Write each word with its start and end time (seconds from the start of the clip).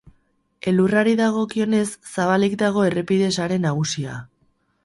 Elurrari 0.71 1.13
dagokionez, 1.19 1.83
zabalik 2.13 2.57
dago 2.65 2.89
errepide 2.89 3.31
sare 3.37 3.63
nagusia. 3.67 4.19